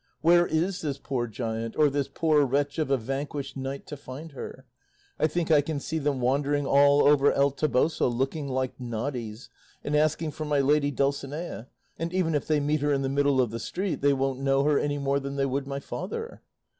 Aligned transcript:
Where 0.21 0.47
is 0.47 0.81
this 0.81 0.97
poor 0.97 1.27
giant, 1.27 1.77
or 1.77 1.87
this 1.87 2.07
poor 2.11 2.43
wretch 2.43 2.79
of 2.79 2.89
a 2.89 2.97
vanquished 2.97 3.55
knight, 3.55 3.85
to 3.85 3.95
find 3.95 4.31
her? 4.31 4.65
I 5.19 5.27
think 5.27 5.51
I 5.51 5.61
can 5.61 5.79
see 5.79 5.99
them 5.99 6.19
wandering 6.19 6.65
all 6.65 7.05
over 7.07 7.31
El 7.31 7.51
Toboso, 7.51 8.07
looking 8.07 8.47
like 8.47 8.79
noddies, 8.79 9.49
and 9.83 9.95
asking 9.95 10.31
for 10.31 10.45
my 10.45 10.59
lady 10.59 10.89
Dulcinea; 10.89 11.67
and 11.99 12.11
even 12.15 12.33
if 12.33 12.47
they 12.47 12.59
meet 12.59 12.81
her 12.81 12.91
in 12.91 13.03
the 13.03 13.09
middle 13.09 13.39
of 13.39 13.51
the 13.51 13.59
street 13.59 14.01
they 14.01 14.11
won't 14.11 14.39
know 14.39 14.63
her 14.63 14.79
any 14.79 14.97
more 14.97 15.19
than 15.19 15.35
they 15.35 15.45
would 15.45 15.67
my 15.67 15.79
father." 15.79 16.41